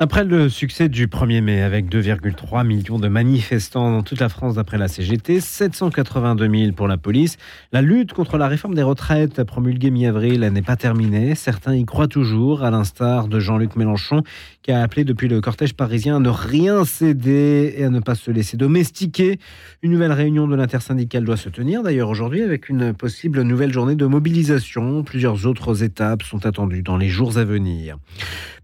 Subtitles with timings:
[0.00, 4.54] Après le succès du 1er mai, avec 2,3 millions de manifestants dans toute la France
[4.54, 7.36] d'après la CGT, 782 000 pour la police,
[7.72, 11.34] la lutte contre la réforme des retraites promulguée mi-avril n'est pas terminée.
[11.34, 14.22] Certains y croient toujours, à l'instar de Jean-Luc Mélenchon,
[14.62, 18.14] qui a appelé depuis le cortège parisien à ne rien céder et à ne pas
[18.14, 19.40] se laisser domestiquer.
[19.82, 23.96] Une nouvelle réunion de l'intersyndicale doit se tenir d'ailleurs aujourd'hui avec une possible nouvelle journée
[23.96, 25.02] de mobilisation.
[25.02, 27.96] Plusieurs autres étapes sont attendues dans les jours à venir.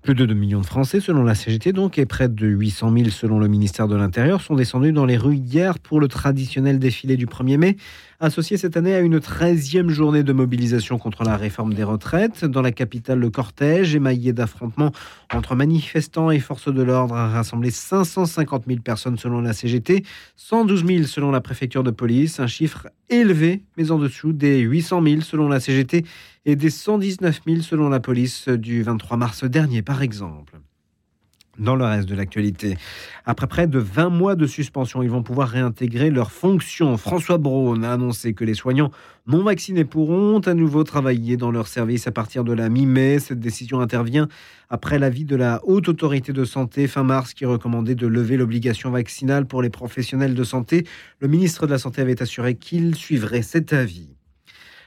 [0.05, 3.09] Plus de 2 millions de Français, selon la CGT donc, et près de 800 000
[3.09, 7.17] selon le ministère de l'Intérieur, sont descendus dans les rues hier pour le traditionnel défilé
[7.17, 7.77] du 1er mai,
[8.21, 12.45] associé cette année à une 13e journée de mobilisation contre la réforme des retraites.
[12.45, 14.93] Dans la capitale, le cortège, émaillé d'affrontements
[15.33, 20.05] entre manifestants et forces de l'ordre, a rassemblé 550 000 personnes selon la CGT,
[20.37, 25.03] 112 000 selon la préfecture de police, un chiffre élevé, mais en dessous des 800
[25.03, 26.05] 000 selon la CGT
[26.47, 30.61] et des 119 000 selon la police du 23 mars dernier, exemple.
[31.59, 32.77] Dans le reste de l'actualité,
[33.25, 36.97] après près de 20 mois de suspension, ils vont pouvoir réintégrer leurs fonctions.
[36.97, 38.91] François Braun a annoncé que les soignants
[39.29, 43.21] non vaccinés pourront à nouveau travailler dans leur service à partir de la mi-mai.
[43.21, 44.27] Cette décision intervient
[44.69, 48.91] après l'avis de la Haute Autorité de Santé fin mars qui recommandait de lever l'obligation
[48.91, 50.85] vaccinale pour les professionnels de santé.
[51.21, 54.09] Le ministre de la Santé avait assuré qu'il suivrait cet avis.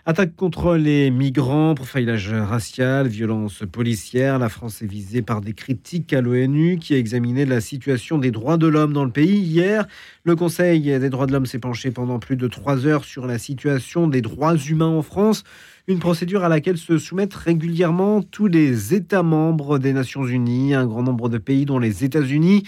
[0.09, 4.39] Attaque contre les migrants, profilage racial, violence policière.
[4.39, 8.31] La France est visée par des critiques à l'ONU qui a examiné la situation des
[8.31, 9.37] droits de l'homme dans le pays.
[9.37, 9.85] Hier,
[10.23, 13.37] le Conseil des droits de l'homme s'est penché pendant plus de trois heures sur la
[13.37, 15.43] situation des droits humains en France.
[15.89, 20.85] Une procédure à laquelle se soumettent régulièrement tous les États membres des Nations Unies, un
[20.85, 22.63] grand nombre de pays dont les États-Unis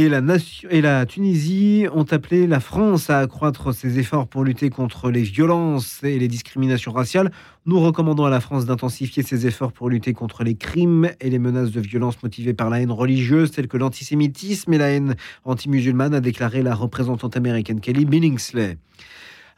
[0.00, 0.08] et
[0.80, 6.04] la, Tunisie ont appelé la France à accroître ses efforts pour lutter contre les violences
[6.04, 7.32] et les discriminations raciales.
[7.66, 11.40] Nous recommandons à la France d'intensifier ses efforts pour lutter contre les crimes et les
[11.40, 16.14] menaces de violence motivées par la haine religieuse, telles que l'antisémitisme et la haine anti-musulmane,
[16.14, 18.78] a déclaré la représentante américaine Kelly Billingsley.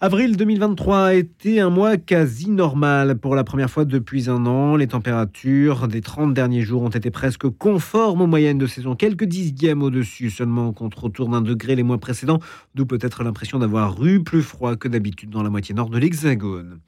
[0.03, 3.19] Avril 2023 a été un mois quasi normal.
[3.19, 7.11] Pour la première fois depuis un an, les températures des 30 derniers jours ont été
[7.11, 11.83] presque conformes aux moyennes de saison, quelques dixièmes au-dessus seulement contre autour d'un degré les
[11.83, 12.41] mois précédents,
[12.75, 16.81] d'où peut-être l'impression d'avoir eu plus froid que d'habitude dans la moitié nord de l'Hexagone.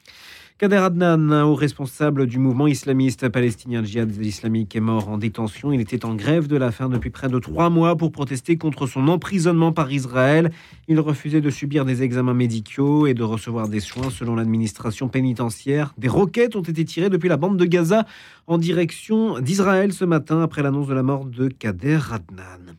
[0.63, 5.73] Kader Adnan, haut responsable du mouvement islamiste palestinien djihad islamique, est mort en détention.
[5.73, 8.87] Il était en grève de la faim depuis près de trois mois pour protester contre
[8.87, 10.53] son emprisonnement par Israël.
[10.87, 15.95] Il refusait de subir des examens médicaux et de recevoir des soins selon l'administration pénitentiaire.
[15.99, 18.07] Des roquettes ont été tirées depuis la bande de Gaza
[18.47, 22.77] en direction d'Israël ce matin après l'annonce de la mort de Kader Adnan.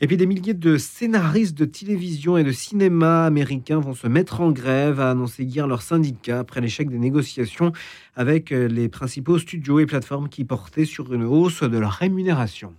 [0.00, 4.40] Et puis des milliers de scénaristes de télévision et de cinéma américains vont se mettre
[4.40, 6.98] en grève, a annoncé hier leur syndicat après l'échec des
[8.14, 12.74] avec les principaux studios et plateformes qui portaient sur une hausse de leur rémunération.